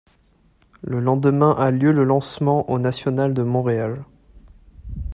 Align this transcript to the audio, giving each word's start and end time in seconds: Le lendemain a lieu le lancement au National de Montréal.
Le 0.81 0.99
lendemain 0.99 1.51
a 1.51 1.69
lieu 1.69 1.91
le 1.91 2.03
lancement 2.03 2.67
au 2.71 2.79
National 2.79 3.35
de 3.35 3.43
Montréal. 3.43 4.03